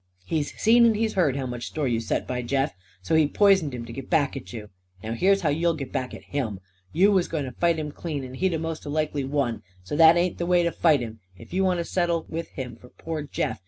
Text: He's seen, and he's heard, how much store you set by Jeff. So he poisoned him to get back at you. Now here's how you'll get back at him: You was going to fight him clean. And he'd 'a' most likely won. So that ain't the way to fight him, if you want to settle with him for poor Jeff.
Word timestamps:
He's 0.25 0.59
seen, 0.59 0.83
and 0.87 0.95
he's 0.95 1.13
heard, 1.13 1.35
how 1.35 1.45
much 1.45 1.67
store 1.67 1.87
you 1.87 1.99
set 1.99 2.25
by 2.25 2.41
Jeff. 2.41 2.73
So 3.03 3.13
he 3.13 3.27
poisoned 3.27 3.75
him 3.75 3.85
to 3.85 3.93
get 3.93 4.09
back 4.09 4.35
at 4.35 4.51
you. 4.51 4.71
Now 5.03 5.13
here's 5.13 5.41
how 5.41 5.49
you'll 5.49 5.75
get 5.75 5.91
back 5.91 6.11
at 6.15 6.23
him: 6.23 6.59
You 6.91 7.11
was 7.11 7.27
going 7.27 7.45
to 7.45 7.51
fight 7.51 7.77
him 7.77 7.91
clean. 7.91 8.23
And 8.23 8.35
he'd 8.35 8.55
'a' 8.55 8.57
most 8.57 8.83
likely 8.87 9.23
won. 9.25 9.61
So 9.83 9.95
that 9.95 10.17
ain't 10.17 10.39
the 10.39 10.47
way 10.47 10.63
to 10.63 10.71
fight 10.71 11.01
him, 11.01 11.19
if 11.37 11.53
you 11.53 11.63
want 11.63 11.81
to 11.81 11.85
settle 11.85 12.25
with 12.29 12.49
him 12.49 12.77
for 12.77 12.89
poor 12.89 13.21
Jeff. 13.21 13.59